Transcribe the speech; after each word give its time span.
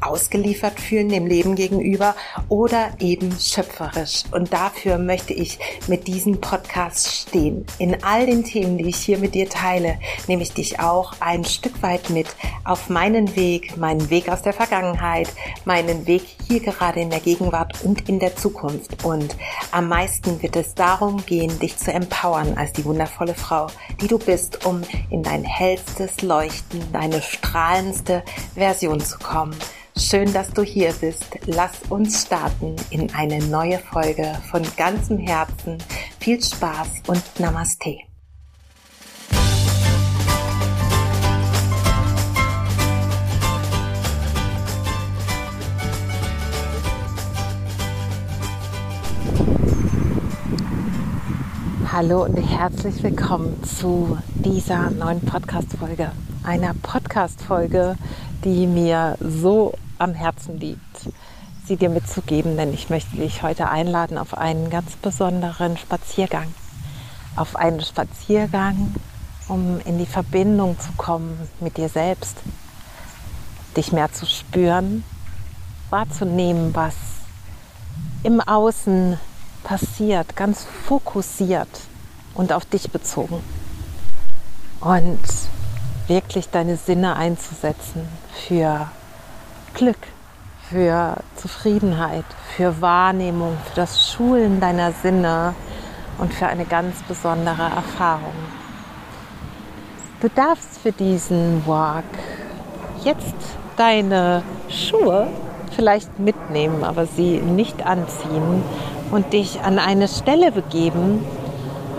ausgeliefert 0.00 0.80
fühlen 0.80 1.08
dem 1.08 1.26
Leben 1.26 1.54
gegenüber 1.54 2.14
oder 2.48 2.90
eben 2.98 3.32
schöpferisch. 3.38 4.24
Und 4.32 4.52
dafür 4.52 4.98
möchte 4.98 5.32
ich 5.32 5.58
mit 5.86 6.06
diesem 6.06 6.40
Podcast 6.40 7.14
stehen. 7.14 7.64
In 7.78 8.02
all 8.02 8.26
den 8.26 8.44
Themen, 8.44 8.78
die 8.78 8.88
ich 8.88 8.96
hier 8.96 9.18
mit 9.18 9.34
dir 9.34 9.48
teile, 9.48 9.98
nehme 10.26 10.42
ich 10.42 10.52
dich 10.52 10.80
auch 10.80 11.14
ein 11.20 11.44
Stück 11.44 11.82
weit 11.82 12.10
mit 12.10 12.28
auf 12.64 12.88
meinen 12.88 13.36
Weg, 13.36 13.76
meinen 13.76 14.10
Weg 14.10 14.28
aus 14.28 14.42
der 14.42 14.52
Vergangenheit, 14.52 15.28
meinen 15.64 16.06
Weg 16.06 16.22
hier 16.50 16.60
gerade 16.60 17.00
in 17.00 17.10
der 17.10 17.20
Gegenwart 17.20 17.84
und 17.84 18.08
in 18.08 18.18
der 18.18 18.34
Zukunft. 18.34 19.04
Und 19.04 19.36
am 19.70 19.88
meisten 19.88 20.42
wird 20.42 20.56
es 20.56 20.74
darum 20.74 21.24
gehen, 21.24 21.56
dich 21.60 21.76
zu 21.76 21.92
empowern 21.92 22.58
als 22.58 22.72
die 22.72 22.84
wundervolle 22.84 23.34
Frau, 23.34 23.68
die 24.00 24.08
du 24.08 24.18
bist, 24.18 24.66
um 24.66 24.82
in 25.10 25.22
dein 25.22 25.44
hellstes 25.44 26.22
Leuchten, 26.22 26.82
deine 26.92 27.22
strahlendste 27.22 28.24
Version 28.54 29.00
zu 29.00 29.18
kommen. 29.18 29.54
Schön, 29.96 30.32
dass 30.32 30.50
du 30.52 30.62
hier 30.62 30.92
bist. 31.00 31.38
Lass 31.46 31.82
uns 31.88 32.22
starten 32.22 32.74
in 32.90 33.14
eine 33.14 33.38
neue 33.44 33.78
Folge 33.78 34.36
von 34.50 34.62
ganzem 34.76 35.18
Herzen. 35.18 35.78
Viel 36.18 36.42
Spaß 36.42 36.88
und 37.06 37.22
Namaste. 37.38 38.09
Hallo 52.02 52.24
und 52.24 52.36
herzlich 52.36 53.02
willkommen 53.02 53.62
zu 53.62 54.16
dieser 54.34 54.88
neuen 54.88 55.20
Podcast-Folge. 55.20 56.12
Einer 56.44 56.72
Podcast-Folge, 56.72 57.94
die 58.42 58.66
mir 58.66 59.18
so 59.20 59.74
am 59.98 60.14
Herzen 60.14 60.58
liegt, 60.58 61.10
sie 61.66 61.76
dir 61.76 61.90
mitzugeben, 61.90 62.56
denn 62.56 62.72
ich 62.72 62.88
möchte 62.88 63.16
dich 63.16 63.42
heute 63.42 63.68
einladen 63.68 64.16
auf 64.16 64.32
einen 64.32 64.70
ganz 64.70 64.96
besonderen 64.96 65.76
Spaziergang. 65.76 66.46
Auf 67.36 67.54
einen 67.54 67.82
Spaziergang, 67.82 68.94
um 69.48 69.78
in 69.84 69.98
die 69.98 70.06
Verbindung 70.06 70.80
zu 70.80 70.92
kommen 70.96 71.36
mit 71.60 71.76
dir 71.76 71.90
selbst, 71.90 72.38
dich 73.76 73.92
mehr 73.92 74.10
zu 74.10 74.24
spüren, 74.24 75.04
wahrzunehmen, 75.90 76.74
was 76.74 76.94
im 78.22 78.40
Außen 78.40 79.18
passiert, 79.64 80.34
ganz 80.34 80.64
fokussiert 80.86 81.68
und 82.40 82.54
auf 82.54 82.64
dich 82.64 82.90
bezogen. 82.90 83.42
Und 84.80 85.20
wirklich 86.06 86.48
deine 86.48 86.78
Sinne 86.78 87.14
einzusetzen 87.16 88.08
für 88.46 88.88
Glück, 89.74 89.98
für 90.70 91.18
Zufriedenheit, 91.36 92.24
für 92.56 92.80
Wahrnehmung, 92.80 93.58
für 93.66 93.76
das 93.76 94.10
Schulen 94.10 94.58
deiner 94.58 94.92
Sinne 94.92 95.54
und 96.16 96.32
für 96.32 96.46
eine 96.46 96.64
ganz 96.64 97.02
besondere 97.02 97.62
Erfahrung. 97.62 98.32
Du 100.22 100.28
darfst 100.30 100.78
für 100.78 100.92
diesen 100.92 101.62
Walk 101.66 102.04
jetzt 103.04 103.34
deine 103.76 104.42
Schuhe 104.70 105.26
vielleicht 105.76 106.18
mitnehmen, 106.18 106.84
aber 106.84 107.04
sie 107.04 107.36
nicht 107.36 107.84
anziehen 107.84 108.62
und 109.10 109.34
dich 109.34 109.60
an 109.60 109.78
eine 109.78 110.08
Stelle 110.08 110.52
begeben, 110.52 111.22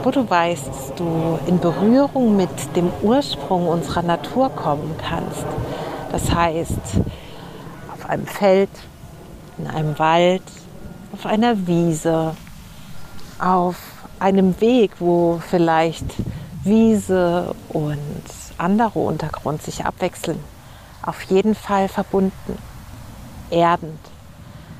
wo 0.03 0.12
du 0.12 0.28
weißt, 0.29 0.67
dass 0.67 0.95
du 0.95 1.39
in 1.45 1.59
Berührung 1.59 2.35
mit 2.35 2.75
dem 2.75 2.91
Ursprung 3.01 3.67
unserer 3.67 4.01
Natur 4.01 4.50
kommen 4.50 4.95
kannst. 4.97 5.45
Das 6.12 6.34
heißt, 6.34 6.79
auf 7.94 8.09
einem 8.09 8.25
Feld, 8.25 8.69
in 9.57 9.67
einem 9.67 9.97
Wald, 10.00 10.44
auf 11.13 11.25
einer 11.25 11.67
Wiese, 11.67 12.35
auf 13.40 13.75
einem 14.19 14.59
Weg, 14.59 14.91
wo 15.00 15.40
vielleicht 15.47 16.06
Wiese 16.63 17.56
und 17.69 18.23
anderer 18.57 18.97
Untergrund 18.97 19.61
sich 19.61 19.85
abwechseln. 19.85 20.40
Auf 21.03 21.22
jeden 21.23 21.56
Fall 21.56 21.88
verbunden, 21.88 22.57
erdend. 23.50 24.00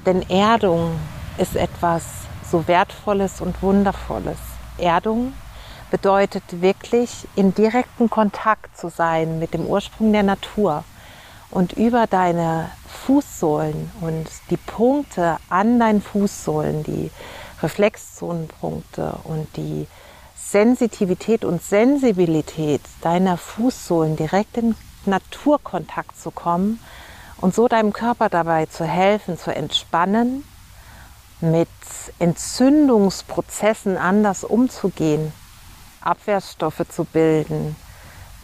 Denn 0.06 0.28
Erdung 0.30 0.92
ist 1.38 1.56
etwas 1.56 2.04
so 2.50 2.68
Wertvolles 2.68 3.42
und 3.42 3.62
Wundervolles. 3.62 4.51
Erdung 4.82 5.34
bedeutet 5.92 6.44
wirklich 6.62 7.28
in 7.36 7.54
direkten 7.54 8.10
Kontakt 8.10 8.78
zu 8.78 8.90
sein 8.90 9.40
mit 9.40 9.54
dem 9.54 9.66
Ursprung 9.66 10.12
der 10.12 10.24
Natur 10.24 10.84
und 11.52 11.74
über 11.74 12.08
deine 12.08 12.72
Fußsohlen 13.06 13.92
und 14.00 14.28
die 14.50 14.58
Punkte 14.58 15.38
an 15.50 15.80
deinen 15.80 16.02
Fußsohlen, 16.02 16.84
die 16.84 17.12
Reflexzonenpunkte 17.62 19.18
und 19.26 19.48
die 19.58 19.88
Sensitivität 20.36 21.46
und 21.46 21.62
Sensibilität 21.62 22.82
deiner 23.02 23.38
Fußsohlen 23.38 24.16
direkt 24.16 24.58
in 24.58 24.76
Naturkontakt 25.06 26.20
zu 26.20 26.32
kommen 26.32 26.80
und 27.38 27.54
so 27.54 27.68
deinem 27.68 27.92
Körper 27.92 28.30
dabei 28.30 28.66
zu 28.66 28.86
helfen, 28.86 29.38
zu 29.38 29.54
entspannen 29.54 30.44
mit 31.42 31.68
Entzündungsprozessen 32.20 33.98
anders 33.98 34.44
umzugehen, 34.44 35.34
Abwehrstoffe 36.02 36.84
zu 36.90 37.06
bilden, 37.06 37.76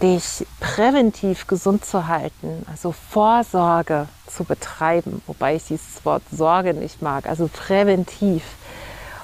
dich 0.01 0.45
präventiv 0.59 1.47
gesund 1.47 1.85
zu 1.85 2.07
halten, 2.07 2.65
also 2.69 2.91
Vorsorge 2.91 4.07
zu 4.27 4.43
betreiben, 4.43 5.21
wobei 5.25 5.55
ich 5.55 5.65
dieses 5.65 6.05
Wort 6.05 6.23
Sorge 6.31 6.73
nicht 6.73 7.01
mag, 7.01 7.27
also 7.27 7.49
präventiv. 7.51 8.43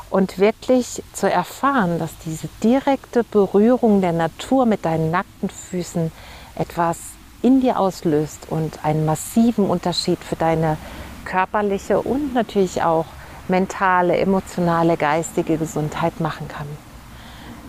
Und 0.09 0.37
wirklich 0.37 1.01
zu 1.13 1.29
erfahren, 1.29 1.97
dass 1.97 2.11
diese 2.23 2.47
direkte 2.63 3.23
Berührung 3.23 4.01
der 4.01 4.11
Natur 4.11 4.67
mit 4.67 4.85
deinen 4.85 5.09
nackten 5.09 5.49
Füßen 5.49 6.11
etwas 6.55 6.97
in 7.41 7.61
dir 7.61 7.79
auslöst 7.79 8.47
und 8.49 8.85
einen 8.85 9.05
massiven 9.05 9.65
Unterschied 9.65 10.19
für 10.23 10.35
deine 10.35 10.77
körperliche 11.25 11.99
und 11.99 12.33
natürlich 12.33 12.83
auch 12.83 13.05
mentale, 13.47 14.17
emotionale, 14.17 14.97
geistige 14.97 15.57
Gesundheit 15.57 16.19
machen 16.19 16.47
kann. 16.47 16.67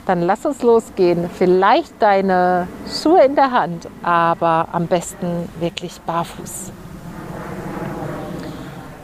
Dann 0.07 0.21
lass 0.21 0.45
uns 0.45 0.63
losgehen. 0.63 1.31
Vielleicht 1.31 1.95
deine 2.01 2.69
Schuhe 2.87 3.25
in 3.25 3.35
der 3.35 3.51
Hand, 3.51 3.89
aber 4.03 4.69
am 4.73 4.87
besten 4.87 5.49
wirklich 5.61 6.01
barfuß. 6.03 6.73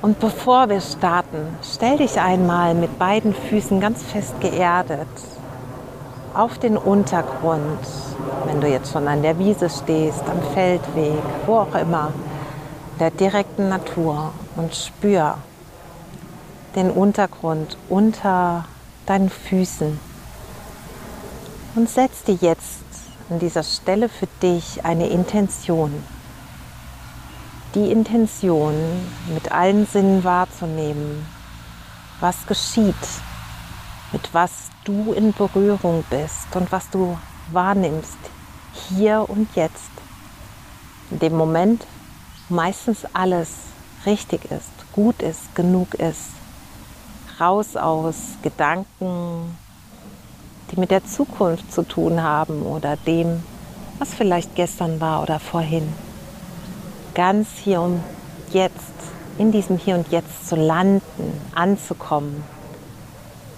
Und 0.02 0.18
bevor 0.18 0.68
wir 0.68 0.80
starten, 0.80 1.58
stell 1.62 1.98
dich 1.98 2.18
einmal 2.18 2.74
mit 2.74 2.98
beiden 2.98 3.34
Füßen 3.34 3.80
ganz 3.80 4.02
fest 4.02 4.40
geerdet 4.40 5.08
auf 6.34 6.58
den 6.58 6.76
Untergrund, 6.76 7.80
wenn 8.46 8.60
du 8.60 8.68
jetzt 8.68 8.92
schon 8.92 9.08
an 9.08 9.22
der 9.22 9.38
Wiese 9.38 9.68
stehst, 9.68 10.22
am 10.28 10.40
Feldweg, 10.54 11.22
wo 11.46 11.56
auch 11.56 11.74
immer, 11.74 12.12
der 12.98 13.10
direkten 13.10 13.68
Natur 13.68 14.32
und 14.56 14.74
spür, 14.74 15.36
den 16.74 16.90
Untergrund 16.90 17.76
unter 17.88 18.64
deinen 19.06 19.30
Füßen 19.30 19.98
und 21.74 21.88
setz 21.88 22.24
dir 22.24 22.34
jetzt 22.40 22.84
an 23.28 23.38
dieser 23.38 23.62
Stelle 23.62 24.08
für 24.08 24.26
dich 24.42 24.84
eine 24.84 25.08
Intention. 25.08 26.04
Die 27.74 27.92
Intention, 27.92 28.74
mit 29.32 29.52
allen 29.52 29.86
Sinnen 29.86 30.24
wahrzunehmen, 30.24 31.24
was 32.18 32.46
geschieht, 32.46 32.94
mit 34.12 34.34
was 34.34 34.70
du 34.84 35.12
in 35.12 35.32
Berührung 35.32 36.04
bist 36.10 36.54
und 36.54 36.72
was 36.72 36.90
du 36.90 37.16
wahrnimmst, 37.52 38.18
hier 38.88 39.24
und 39.28 39.48
jetzt. 39.54 39.90
In 41.12 41.20
dem 41.20 41.36
Moment 41.36 41.86
meistens 42.48 43.06
alles 43.12 43.50
richtig 44.06 44.50
ist, 44.50 44.70
gut 44.92 45.22
ist, 45.22 45.54
genug 45.54 45.94
ist. 45.94 46.39
Raus 47.40 47.74
aus 47.76 48.16
Gedanken, 48.42 49.56
die 50.70 50.78
mit 50.78 50.90
der 50.90 51.04
Zukunft 51.06 51.72
zu 51.72 51.82
tun 51.82 52.22
haben 52.22 52.62
oder 52.62 52.96
dem, 53.06 53.42
was 53.98 54.12
vielleicht 54.12 54.54
gestern 54.54 55.00
war 55.00 55.22
oder 55.22 55.40
vorhin. 55.40 55.90
Ganz 57.14 57.48
hier 57.56 57.80
und 57.80 58.02
jetzt, 58.52 58.74
in 59.38 59.52
diesem 59.52 59.78
Hier 59.78 59.94
und 59.94 60.08
Jetzt 60.10 60.48
zu 60.48 60.56
landen, 60.56 61.40
anzukommen, 61.54 62.44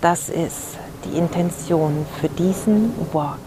das 0.00 0.28
ist 0.28 0.78
die 1.04 1.18
Intention 1.18 2.06
für 2.20 2.28
diesen 2.28 2.92
Walk. 3.12 3.38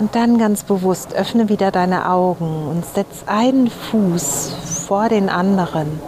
Und 0.00 0.16
dann 0.16 0.38
ganz 0.38 0.64
bewusst 0.64 1.14
öffne 1.14 1.48
wieder 1.48 1.70
deine 1.70 2.10
Augen 2.10 2.66
und 2.68 2.84
setz 2.84 3.24
einen 3.26 3.70
Fuß 3.70 4.54
vor 4.88 5.08
den 5.08 5.28
anderen. 5.28 6.00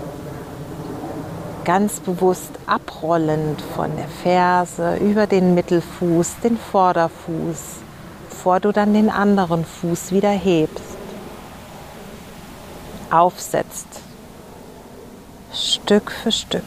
Ganz 1.65 2.01
bewusst 2.01 2.51
abrollend 2.67 3.63
von 3.75 3.97
der 3.97 4.09
Ferse 4.09 4.97
über 4.97 5.27
den 5.27 5.55
Mittelfuß, 5.55 6.37
den 6.45 6.59
Vorderfuß, 6.59 7.59
bevor 8.29 8.61
du 8.61 8.71
dann 8.71 8.93
den 8.93 9.09
anderen 9.09 9.65
Fuß 9.65 10.13
wieder 10.13 10.31
hebst. 10.31 10.85
Aufsetzt. 13.11 13.87
Stück 15.55 16.11
für 16.11 16.33
Stück. 16.33 16.65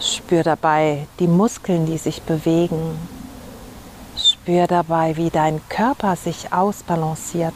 Spür 0.00 0.42
dabei 0.42 1.06
die 1.18 1.26
Muskeln, 1.26 1.84
die 1.84 1.98
sich 1.98 2.22
bewegen. 2.22 2.96
Spür 4.16 4.66
dabei, 4.66 5.16
wie 5.16 5.30
dein 5.30 5.60
Körper 5.68 6.16
sich 6.16 6.52
ausbalanciert. 6.52 7.54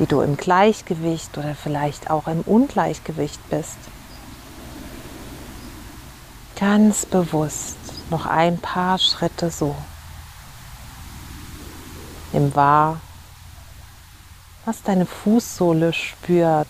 Wie 0.00 0.06
du 0.06 0.22
im 0.22 0.38
Gleichgewicht 0.38 1.36
oder 1.36 1.54
vielleicht 1.54 2.08
auch 2.08 2.26
im 2.26 2.40
Ungleichgewicht 2.40 3.50
bist. 3.50 3.76
Ganz 6.58 7.04
bewusst 7.04 7.76
noch 8.08 8.24
ein 8.24 8.58
paar 8.58 8.98
Schritte 8.98 9.50
so. 9.50 9.76
Nimm 12.32 12.54
wahr, 12.54 12.98
was 14.64 14.82
deine 14.82 15.04
Fußsohle 15.04 15.92
spürt, 15.92 16.66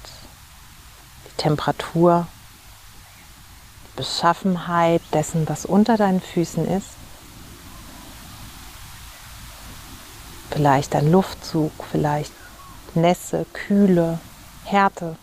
die 1.26 1.37
Temperatur, 1.37 2.26
die 3.85 3.97
Beschaffenheit 3.99 5.03
dessen, 5.12 5.49
was 5.49 5.67
unter 5.67 5.97
deinen 5.97 6.21
Füßen 6.21 6.67
ist. 6.67 6.88
Vielleicht 10.50 10.97
ein 10.97 11.12
Luftzug, 11.12 11.71
vielleicht 11.93 12.33
Nässe, 12.95 13.47
Kühle, 13.53 14.19
Härte, 14.65 15.17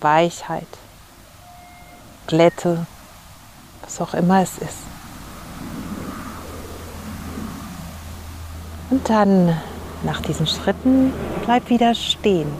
Weichheit, 0.00 0.66
Glätte, 2.26 2.86
was 3.82 4.00
auch 4.00 4.14
immer 4.14 4.42
es 4.42 4.58
ist. 4.58 4.78
Und 8.90 9.08
dann 9.08 9.56
nach 10.04 10.20
diesen 10.20 10.46
Schritten 10.46 11.12
bleib 11.44 11.68
wieder 11.70 11.94
stehen. 11.94 12.52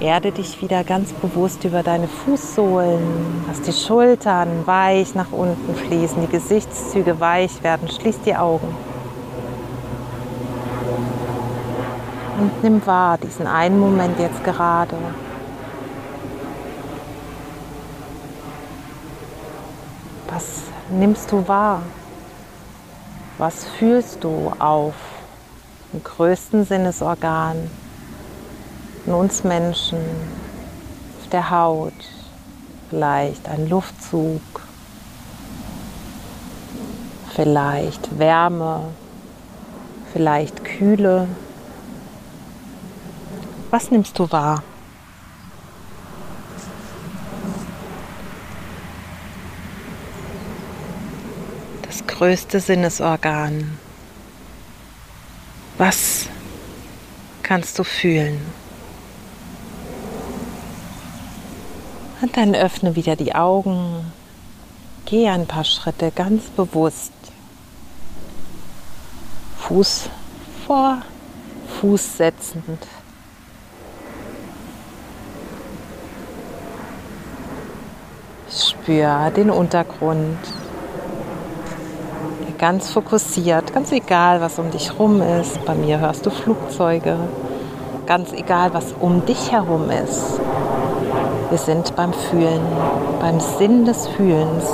Erde 0.00 0.32
dich 0.32 0.62
wieder 0.62 0.84
ganz 0.84 1.12
bewusst 1.12 1.64
über 1.64 1.82
deine 1.82 2.08
Fußsohlen. 2.08 3.44
Lass 3.48 3.60
die 3.62 3.72
Schultern 3.72 4.66
weich 4.66 5.14
nach 5.14 5.32
unten 5.32 5.74
fließen, 5.74 6.22
die 6.22 6.32
Gesichtszüge 6.32 7.18
weich 7.20 7.62
werden. 7.62 7.88
Schließ 7.88 8.20
die 8.24 8.36
Augen. 8.36 8.87
Und 12.38 12.62
nimm 12.62 12.86
wahr 12.86 13.18
diesen 13.18 13.46
einen 13.46 13.80
Moment 13.80 14.18
jetzt 14.20 14.42
gerade. 14.44 14.96
Was 20.30 20.62
nimmst 20.90 21.32
du 21.32 21.46
wahr? 21.48 21.82
Was 23.38 23.64
fühlst 23.64 24.22
du 24.22 24.52
auf 24.58 24.94
dem 25.92 26.04
größten 26.04 26.64
Sinnesorgan 26.64 27.70
in 29.06 29.12
uns 29.12 29.42
Menschen, 29.42 29.98
auf 31.20 31.28
der 31.30 31.50
Haut, 31.50 31.92
vielleicht 32.90 33.48
ein 33.48 33.68
Luftzug, 33.68 34.42
vielleicht 37.34 38.18
Wärme, 38.18 38.82
vielleicht 40.12 40.64
Kühle. 40.64 41.26
Was 43.70 43.90
nimmst 43.90 44.18
du 44.18 44.30
wahr? 44.30 44.62
Das 51.82 52.06
größte 52.06 52.60
Sinnesorgan 52.60 53.78
was 55.78 56.26
kannst 57.44 57.78
du 57.78 57.84
fühlen? 57.84 58.40
Und 62.20 62.36
dann 62.36 62.56
öffne 62.56 62.96
wieder 62.96 63.14
die 63.14 63.32
Augen. 63.32 64.12
Geh 65.06 65.28
ein 65.28 65.46
paar 65.46 65.62
Schritte 65.62 66.10
ganz 66.10 66.46
bewusst. 66.50 67.12
Fuß 69.60 70.10
vor 70.66 71.02
Fuß 71.80 72.16
setzend. 72.16 72.84
Spür 78.88 79.30
den 79.36 79.50
Untergrund 79.50 80.38
ganz 82.56 82.88
fokussiert, 82.88 83.74
ganz 83.74 83.92
egal, 83.92 84.40
was 84.40 84.58
um 84.58 84.70
dich 84.70 84.92
herum 84.92 85.20
ist. 85.20 85.62
Bei 85.66 85.74
mir 85.74 86.00
hörst 86.00 86.24
du 86.24 86.30
Flugzeuge, 86.30 87.18
ganz 88.06 88.32
egal, 88.32 88.72
was 88.72 88.94
um 88.98 89.26
dich 89.26 89.52
herum 89.52 89.90
ist. 89.90 90.40
Wir 91.50 91.58
sind 91.58 91.94
beim 91.96 92.14
Fühlen, 92.14 92.62
beim 93.20 93.40
Sinn 93.40 93.84
des 93.84 94.08
Fühlens, 94.08 94.64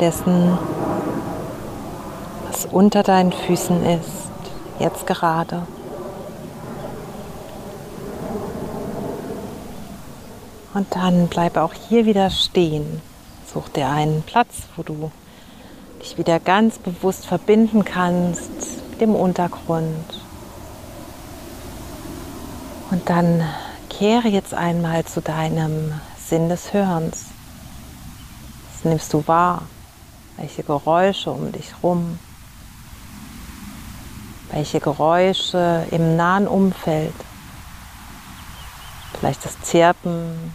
dessen, 0.00 0.58
was 2.50 2.66
unter 2.66 3.04
deinen 3.04 3.30
Füßen 3.30 3.84
ist, 3.84 4.32
jetzt 4.80 5.06
gerade. 5.06 5.62
Und 10.72 10.94
dann 10.94 11.28
bleibe 11.28 11.62
auch 11.62 11.72
hier 11.72 12.06
wieder 12.06 12.30
stehen. 12.30 13.02
Such 13.52 13.68
dir 13.70 13.88
einen 13.88 14.22
Platz, 14.22 14.68
wo 14.76 14.82
du 14.82 15.10
dich 16.00 16.16
wieder 16.16 16.38
ganz 16.38 16.78
bewusst 16.78 17.26
verbinden 17.26 17.84
kannst 17.84 18.50
mit 18.90 19.00
dem 19.00 19.14
Untergrund. 19.14 20.22
Und 22.90 23.08
dann 23.08 23.42
kehre 23.88 24.28
jetzt 24.28 24.54
einmal 24.54 25.04
zu 25.04 25.20
deinem 25.20 25.92
Sinn 26.16 26.48
des 26.48 26.72
Hörens. 26.72 27.26
Was 28.72 28.84
nimmst 28.84 29.12
du 29.12 29.26
wahr? 29.26 29.62
Welche 30.36 30.62
Geräusche 30.62 31.30
um 31.30 31.52
dich 31.52 31.72
herum? 31.74 32.18
Welche 34.52 34.80
Geräusche 34.80 35.86
im 35.90 36.16
nahen 36.16 36.48
Umfeld? 36.48 37.14
Vielleicht 39.18 39.44
das 39.44 39.60
Zirpen 39.60 40.52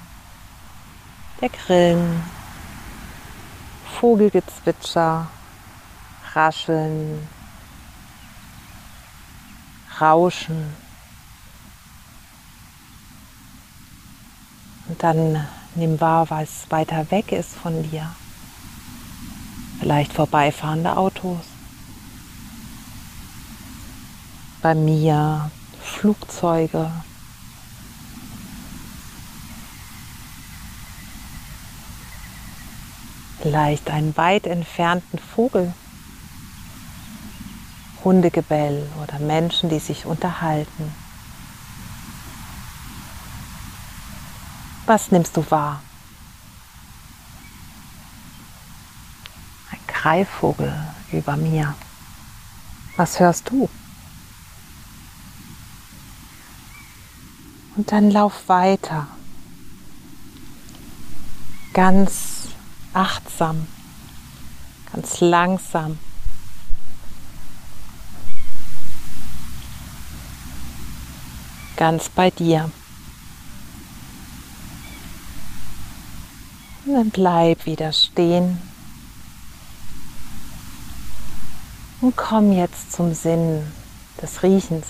der 1.41 1.49
Grillen, 1.49 2.23
Vogelgezwitscher, 3.99 5.27
Rascheln, 6.33 7.27
Rauschen. 9.99 10.73
Und 14.87 15.01
dann 15.01 15.47
nimm 15.75 15.99
wahr, 15.99 16.29
was 16.29 16.69
weiter 16.69 17.09
weg 17.11 17.31
ist 17.31 17.55
von 17.55 17.83
dir. 17.89 18.13
Vielleicht 19.79 20.13
vorbeifahrende 20.13 20.95
Autos. 20.95 21.45
Bei 24.61 24.73
mir 24.75 25.51
Flugzeuge. 25.81 26.91
Vielleicht 33.45 33.91
einen 33.91 34.17
weit 34.17 34.47
entfernten 34.47 35.19
Vogel. 35.19 35.71
Hundegebell 38.03 38.89
oder 39.03 39.19
Menschen, 39.19 39.69
die 39.69 39.77
sich 39.77 40.07
unterhalten. 40.07 40.91
Was 44.87 45.11
nimmst 45.11 45.37
du 45.37 45.45
wahr? 45.51 45.83
Ein 49.69 49.79
Greifvogel 49.85 50.73
über 51.11 51.37
mir. 51.37 51.75
Was 52.97 53.19
hörst 53.19 53.51
du? 53.51 53.69
Und 57.75 57.91
dann 57.91 58.09
lauf 58.09 58.49
weiter. 58.49 59.05
Ganz 61.73 62.54
achtsam, 62.95 63.67
ganz 64.91 65.19
langsam. 65.19 65.99
Ganz 71.75 72.07
bei 72.07 72.31
dir. 72.31 72.71
Und 76.85 76.93
dann 76.93 77.09
bleib 77.09 77.65
wieder 77.65 77.91
stehen. 77.91 78.61
Und 81.99 82.15
komm 82.15 82.53
jetzt 82.53 82.93
zum 82.93 83.13
Sinn 83.13 83.63
des 84.21 84.41
Riechens, 84.43 84.85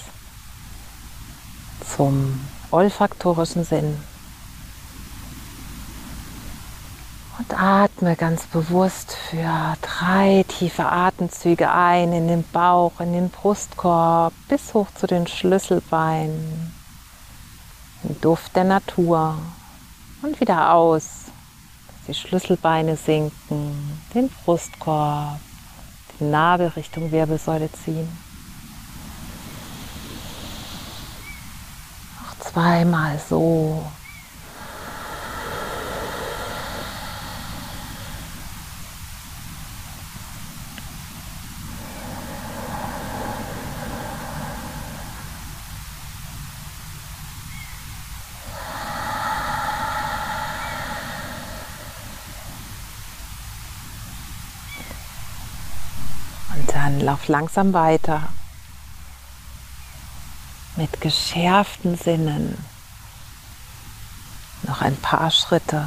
zum 1.95 2.39
olfaktorischen 2.69 3.63
Sinn. 3.63 3.97
Und 7.47 7.61
atme 7.61 8.15
ganz 8.15 8.47
bewusst 8.47 9.15
für 9.29 9.75
drei 9.81 10.43
tiefe 10.47 10.83
Atemzüge 10.85 11.71
ein 11.71 12.11
in 12.11 12.27
den 12.27 12.43
Bauch, 12.51 12.99
in 12.99 13.13
den 13.13 13.29
Brustkorb 13.29 14.33
bis 14.47 14.73
hoch 14.73 14.87
zu 14.95 15.05
den 15.05 15.27
Schlüsselbeinen. 15.27 16.73
Den 18.03 18.19
Duft 18.21 18.55
der 18.55 18.63
Natur. 18.63 19.37
Und 20.23 20.39
wieder 20.39 20.73
aus, 20.73 21.25
die 22.07 22.15
Schlüsselbeine 22.15 22.97
sinken, 22.97 24.01
den 24.15 24.29
Brustkorb, 24.43 25.39
die 26.19 26.23
Nabel 26.23 26.69
Richtung 26.69 27.11
Wirbelsäule 27.11 27.69
ziehen. 27.71 28.09
Noch 32.21 32.39
zweimal 32.51 33.19
so. 33.29 33.85
Dann 56.85 56.99
lauf 56.99 57.27
langsam 57.27 57.73
weiter 57.73 58.21
mit 60.75 61.01
geschärften 61.01 61.97
Sinnen. 61.97 62.63
Noch 64.63 64.81
ein 64.81 64.95
paar 64.97 65.31
Schritte. 65.31 65.83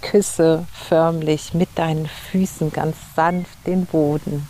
Küsse 0.00 0.66
förmlich 0.72 1.54
mit 1.54 1.78
deinen 1.78 2.08
Füßen 2.08 2.72
ganz 2.72 2.96
sanft 3.14 3.66
den 3.66 3.86
Boden. 3.86 4.48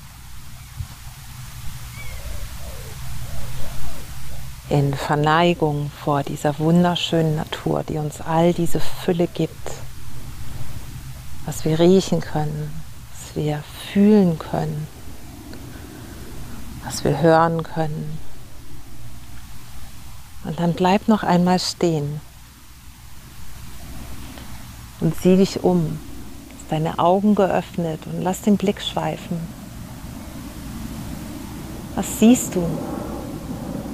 In 4.70 4.94
Verneigung 4.94 5.90
vor 6.02 6.22
dieser 6.22 6.58
wunderschönen 6.58 7.36
Natur, 7.36 7.82
die 7.82 7.98
uns 7.98 8.22
all 8.22 8.54
diese 8.54 8.80
Fülle 8.80 9.26
gibt, 9.26 9.72
was 11.44 11.66
wir 11.66 11.78
riechen 11.78 12.20
können, 12.20 12.89
wir 13.34 13.62
fühlen 13.92 14.38
können, 14.38 14.86
was 16.84 17.04
wir 17.04 17.20
hören 17.20 17.62
können. 17.62 18.18
Und 20.44 20.58
dann 20.58 20.72
bleib 20.72 21.08
noch 21.08 21.22
einmal 21.22 21.58
stehen 21.58 22.20
und 25.00 25.14
sieh 25.20 25.36
dich 25.36 25.62
um. 25.62 25.98
Lass 26.50 26.68
deine 26.70 26.98
Augen 26.98 27.34
geöffnet 27.34 28.00
und 28.06 28.22
lass 28.22 28.42
den 28.42 28.56
Blick 28.56 28.80
schweifen. 28.80 29.38
Was 31.94 32.18
siehst 32.18 32.54
du? 32.54 32.62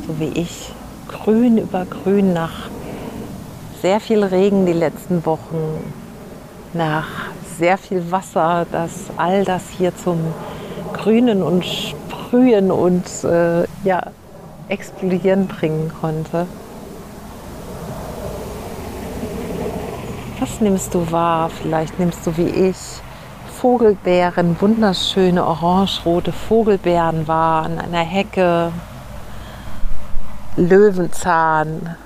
So 0.07 0.21
wie 0.21 0.41
ich, 0.41 0.71
grün 1.09 1.59
über 1.59 1.85
grün 1.85 2.33
nach 2.33 2.69
sehr 3.83 4.01
viel 4.01 4.23
Regen 4.23 4.67
die 4.67 4.73
letzten 4.73 5.25
Wochen, 5.27 5.93
nach 6.77 7.07
sehr 7.59 7.79
viel 7.79 8.11
Wasser, 8.11 8.67
das 8.71 9.11
all 9.17 9.45
das 9.45 9.63
hier 9.77 9.97
zum 9.97 10.21
Grünen 10.93 11.43
und 11.43 11.65
Sprühen 11.65 12.71
und 12.71 13.05
äh, 13.25 13.65
ja, 13.85 14.11
Explodieren 14.69 15.47
bringen 15.47 15.93
konnte. 16.01 16.47
Was 20.41 20.61
nimmst 20.61 20.93
du 20.93 21.11
wahr? 21.13 21.51
Vielleicht 21.51 21.99
nimmst 21.99 22.27
du 22.27 22.37
wie 22.37 22.49
ich 22.49 22.77
Vogelbeeren, 23.61 24.57
wunderschöne 24.61 25.45
orange-rote 25.45 26.33
Vogelbeeren 26.33 27.27
wahr 27.27 27.65
an 27.65 27.79
einer 27.79 28.05
Hecke, 28.05 28.71
Löwenzahn, 30.57 31.97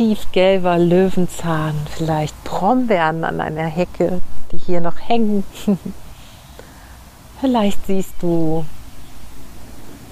tiefgelber 0.00 0.78
Löwenzahn, 0.78 1.74
vielleicht 1.94 2.42
Brombeeren 2.44 3.22
an 3.22 3.38
einer 3.38 3.66
Hecke, 3.66 4.22
die 4.50 4.56
hier 4.56 4.80
noch 4.80 4.98
hängen. 4.98 5.44
vielleicht 7.42 7.84
siehst 7.86 8.14
du 8.20 8.64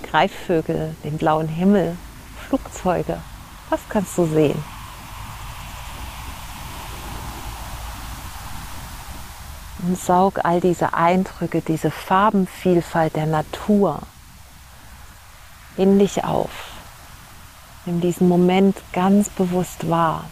Greifvögel, 0.03 0.95
den 1.05 1.17
blauen 1.17 1.49
Himmel, 1.49 1.97
Flugzeuge. 2.47 3.17
Was 3.71 3.81
kannst 3.89 4.19
du 4.19 4.27
sehen? 4.27 4.63
Und 9.85 9.99
saug 9.99 10.45
all 10.45 10.61
diese 10.61 10.93
Eindrücke, 10.93 11.63
diese 11.63 11.91
Farbenvielfalt 11.91 13.17
der 13.17 13.25
Natur 13.25 14.01
in 15.79 15.99
dich 15.99 16.25
auf. 16.25 16.68
Nimm 17.89 18.03
diesen 18.03 18.29
Moment 18.29 18.77
ganz 18.93 19.31
bewusst 19.31 19.89
wahr. 19.89 20.25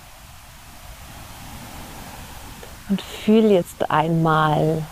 Und 2.90 3.00
fühl 3.00 3.50
jetzt 3.50 3.90
einmal 3.90 4.82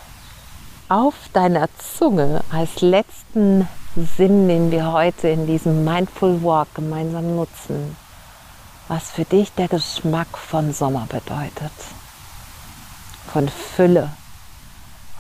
auf 0.89 1.13
deiner 1.35 1.69
Zunge 1.77 2.43
als 2.51 2.81
letzten 2.81 3.69
Sinn, 4.17 4.49
den 4.49 4.71
wir 4.71 4.93
heute 4.93 5.29
in 5.29 5.47
diesem 5.47 5.85
Mindful 5.85 6.43
Walk 6.43 6.75
gemeinsam 6.75 7.37
nutzen, 7.37 7.99
was 8.89 9.11
für 9.11 9.27
dich 9.27 9.53
der 9.53 9.69
Geschmack 9.69 10.39
von 10.39 10.73
Sommer 10.73 11.07
bedeutet. 11.07 11.73
Von 13.31 13.47
Fülle, 13.51 14.09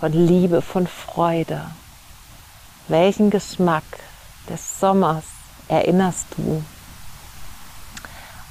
von 0.00 0.12
Liebe, 0.12 0.62
von 0.62 0.86
Freude. 0.86 1.60
Welchen 2.88 3.28
Geschmack 3.28 3.84
des 4.48 4.80
Sommers 4.80 5.24
erinnerst 5.68 6.28
du 6.38 6.64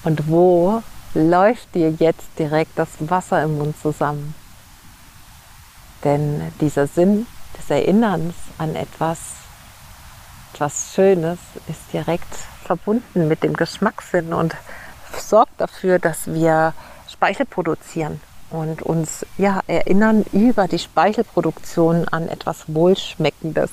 und 0.04 0.28
wo 0.28 0.82
läuft 1.14 1.76
dir 1.76 1.92
jetzt 1.92 2.28
direkt 2.38 2.78
das 2.78 2.90
Wasser 3.00 3.44
im 3.44 3.58
Mund 3.58 3.76
zusammen? 3.82 4.36
Denn 6.04 6.52
dieser 6.60 6.88
Sinn 6.88 7.28
des 7.58 7.70
Erinnerns 7.70 8.36
an 8.58 8.76
etwas, 8.76 9.20
etwas 10.54 10.94
Schönes 10.94 11.40
ist 11.68 11.94
direkt 11.94 12.36
verbunden 12.66 13.28
mit 13.28 13.44
dem 13.44 13.54
Geschmackssinn 13.54 14.34
und 14.34 14.56
sorgt 15.18 15.60
dafür, 15.62 16.00
dass 16.00 16.28
wir 16.28 16.74
Speichel 17.08 17.46
produzieren 17.46 18.20
und 18.50 18.82
uns 18.82 19.26
ja, 19.38 19.62
erinnern 19.68 20.26
über 20.32 20.68
die 20.68 20.80
Speichelproduktion 20.80 22.08
an 22.10 22.28
etwas 22.28 22.66
Wohlschmeckendes. 22.68 23.72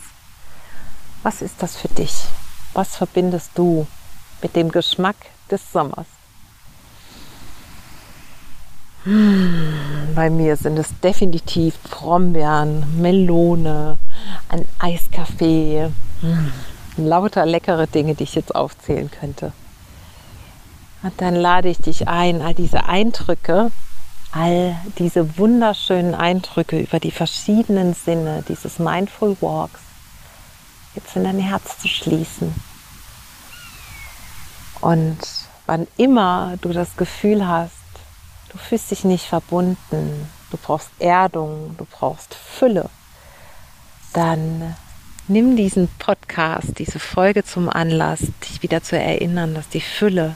Was 1.22 1.42
ist 1.42 1.62
das 1.62 1.76
für 1.76 1.88
dich? 1.88 2.14
Was 2.72 2.96
verbindest 2.96 3.50
du 3.56 3.86
mit 4.42 4.56
dem 4.56 4.70
Geschmack 4.70 5.16
des 5.50 5.72
Sommers? 5.72 6.06
Bei 9.04 10.28
mir 10.28 10.56
sind 10.56 10.78
es 10.78 10.88
definitiv 11.00 11.78
Brombeeren, 11.84 13.00
Melone, 13.00 13.96
ein 14.50 14.66
Eiskaffee, 14.78 15.90
hm, 16.20 16.52
lauter 16.98 17.46
leckere 17.46 17.86
Dinge, 17.86 18.14
die 18.14 18.24
ich 18.24 18.34
jetzt 18.34 18.54
aufzählen 18.54 19.10
könnte. 19.10 19.52
Und 21.02 21.18
dann 21.18 21.34
lade 21.34 21.70
ich 21.70 21.78
dich 21.78 22.08
ein, 22.08 22.42
all 22.42 22.52
diese 22.52 22.84
Eindrücke, 22.84 23.72
all 24.32 24.76
diese 24.98 25.38
wunderschönen 25.38 26.14
Eindrücke 26.14 26.78
über 26.78 27.00
die 27.00 27.10
verschiedenen 27.10 27.94
Sinne 27.94 28.44
dieses 28.48 28.78
Mindful 28.78 29.34
Walks 29.40 29.80
jetzt 30.94 31.16
in 31.16 31.24
dein 31.24 31.38
Herz 31.38 31.78
zu 31.78 31.88
schließen. 31.88 32.54
Und 34.82 35.18
wann 35.64 35.86
immer 35.96 36.56
du 36.60 36.72
das 36.72 36.96
Gefühl 36.96 37.46
hast, 37.46 37.79
Du 38.50 38.58
fühlst 38.58 38.90
dich 38.90 39.04
nicht 39.04 39.26
verbunden. 39.26 40.28
Du 40.50 40.56
brauchst 40.56 40.90
Erdung, 40.98 41.76
du 41.78 41.86
brauchst 41.88 42.34
Fülle, 42.34 42.90
dann 44.12 44.74
nimm 45.28 45.56
diesen 45.56 45.88
Podcast, 46.00 46.78
diese 46.78 46.98
Folge 46.98 47.44
zum 47.44 47.68
Anlass, 47.68 48.18
dich 48.18 48.62
wieder 48.62 48.82
zu 48.82 48.98
erinnern, 48.98 49.54
dass 49.54 49.68
die 49.68 49.80
Fülle 49.80 50.34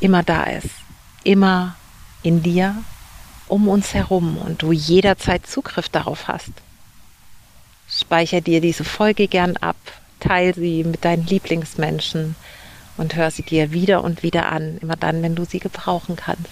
immer 0.00 0.22
da 0.22 0.44
ist, 0.44 0.70
immer 1.22 1.76
in 2.22 2.42
dir, 2.42 2.76
um 3.46 3.68
uns 3.68 3.92
herum. 3.92 4.38
Und 4.38 4.62
du 4.62 4.72
jederzeit 4.72 5.46
Zugriff 5.46 5.90
darauf 5.90 6.28
hast. 6.28 6.52
Speicher 7.88 8.40
dir 8.40 8.62
diese 8.62 8.84
Folge 8.84 9.28
gern 9.28 9.58
ab, 9.58 9.76
teile 10.18 10.54
sie 10.54 10.82
mit 10.82 11.04
deinen 11.04 11.26
Lieblingsmenschen. 11.26 12.36
Und 12.96 13.14
hör 13.14 13.30
sie 13.30 13.42
dir 13.42 13.72
wieder 13.72 14.02
und 14.02 14.22
wieder 14.22 14.50
an, 14.50 14.78
immer 14.78 14.96
dann, 14.96 15.22
wenn 15.22 15.34
du 15.34 15.44
sie 15.44 15.58
gebrauchen 15.58 16.16
kannst. 16.16 16.48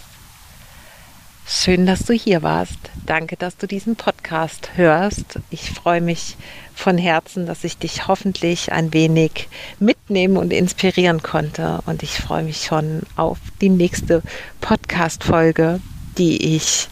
Schön, 1.46 1.84
dass 1.84 2.06
du 2.06 2.14
hier 2.14 2.42
warst. 2.42 2.78
Danke, 3.04 3.36
dass 3.36 3.58
du 3.58 3.66
diesen 3.66 3.96
Podcast 3.96 4.70
hörst. 4.76 5.40
Ich 5.50 5.70
freue 5.70 6.00
mich 6.00 6.36
von 6.74 6.96
Herzen, 6.96 7.44
dass 7.44 7.64
ich 7.64 7.76
dich 7.76 8.08
hoffentlich 8.08 8.72
ein 8.72 8.94
wenig 8.94 9.48
mitnehmen 9.78 10.38
und 10.38 10.54
inspirieren 10.54 11.22
konnte. 11.22 11.82
Und 11.84 12.02
ich 12.02 12.12
freue 12.12 12.44
mich 12.44 12.62
schon 12.64 13.02
auf 13.16 13.38
die 13.60 13.68
nächste 13.68 14.22
Podcast-Folge, 14.62 15.80
die 16.16 16.56
ich 16.56 16.88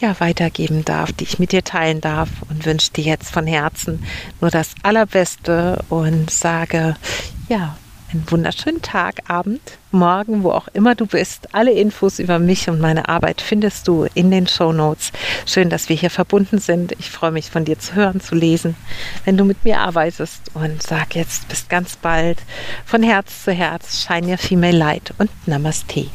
ja 0.00 0.18
weitergeben 0.18 0.86
darf, 0.86 1.12
die 1.12 1.24
ich 1.24 1.38
mit 1.38 1.52
dir 1.52 1.62
teilen 1.62 2.00
darf 2.00 2.30
und 2.48 2.64
wünsche 2.64 2.90
dir 2.92 3.04
jetzt 3.04 3.30
von 3.30 3.46
Herzen 3.46 4.02
nur 4.40 4.50
das 4.50 4.74
Allerbeste 4.82 5.84
und 5.90 6.30
sage 6.30 6.96
ja, 7.50 7.76
einen 8.14 8.30
wunderschönen 8.30 8.80
Tag, 8.80 9.28
Abend, 9.28 9.60
Morgen, 9.90 10.42
wo 10.42 10.50
auch 10.50 10.68
immer 10.68 10.94
du 10.94 11.06
bist. 11.06 11.54
Alle 11.54 11.72
Infos 11.72 12.18
über 12.18 12.38
mich 12.38 12.68
und 12.68 12.80
meine 12.80 13.08
Arbeit 13.08 13.40
findest 13.40 13.86
du 13.86 14.06
in 14.14 14.30
den 14.30 14.46
Show 14.46 14.72
Notes. 14.72 15.12
Schön, 15.46 15.70
dass 15.70 15.88
wir 15.88 15.96
hier 15.96 16.10
verbunden 16.10 16.58
sind. 16.58 16.92
Ich 16.98 17.10
freue 17.10 17.32
mich 17.32 17.50
von 17.50 17.64
dir 17.64 17.78
zu 17.78 17.94
hören, 17.94 18.20
zu 18.20 18.34
lesen, 18.34 18.76
wenn 19.24 19.36
du 19.36 19.44
mit 19.44 19.64
mir 19.64 19.80
arbeitest 19.80 20.42
und 20.54 20.82
sag 20.82 21.14
jetzt 21.14 21.48
bis 21.48 21.68
ganz 21.68 21.96
bald 21.96 22.38
von 22.84 23.02
Herz 23.02 23.44
zu 23.44 23.52
Herz, 23.52 24.04
Shine 24.04 24.28
Your 24.28 24.38
Female 24.38 24.76
Light 24.76 25.12
und 25.18 25.30
Namaste. 25.46 26.06